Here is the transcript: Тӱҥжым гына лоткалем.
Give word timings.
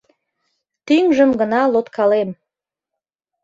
Тӱҥжым 0.85 1.31
гына 1.39 1.61
лоткалем. 1.73 2.29